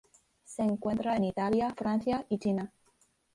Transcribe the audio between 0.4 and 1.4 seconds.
Se encuentra en